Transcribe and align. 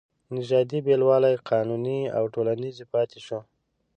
نژادي 0.35 0.79
بېلوالی 0.87 1.35
قانوني 1.49 1.99
او 2.17 2.23
ټولنیز 2.33 2.77
پاتې 2.93 3.19
شو. 3.25 3.39